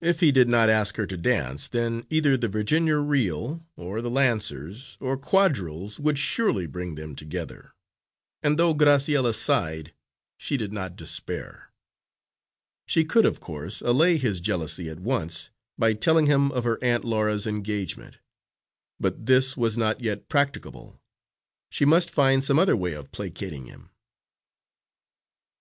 If 0.00 0.18
he 0.18 0.32
did 0.32 0.48
not 0.48 0.68
ask 0.68 0.96
her 0.96 1.06
to 1.06 1.16
dance, 1.16 1.68
then 1.68 2.04
either 2.10 2.36
the 2.36 2.48
Virginia 2.48 2.96
reel, 2.96 3.64
or 3.76 4.02
the 4.02 4.10
lancers, 4.10 4.96
or 5.00 5.16
quadrilles, 5.16 6.00
would 6.00 6.18
surely 6.18 6.66
bring 6.66 6.96
them 6.96 7.14
together; 7.14 7.72
and 8.42 8.58
though 8.58 8.74
Graciella 8.74 9.32
sighed, 9.32 9.94
she 10.36 10.56
did 10.56 10.72
not 10.72 10.96
despair. 10.96 11.70
She 12.88 13.04
could, 13.04 13.24
of 13.24 13.38
course, 13.38 13.80
allay 13.82 14.16
his 14.16 14.40
jealousy 14.40 14.90
at 14.90 14.98
once 14.98 15.50
by 15.78 15.92
telling 15.92 16.26
him 16.26 16.50
of 16.50 16.64
her 16.64 16.82
Aunt 16.82 17.04
Laura's 17.04 17.46
engagement, 17.46 18.18
but 18.98 19.26
this 19.26 19.56
was 19.56 19.76
not 19.76 20.00
yet 20.00 20.28
practicable. 20.28 21.00
She 21.70 21.84
must 21.84 22.10
find 22.10 22.42
some 22.42 22.58
other 22.58 22.74
way 22.74 22.94
of 22.94 23.12
placating 23.12 23.66
him. 23.66 23.90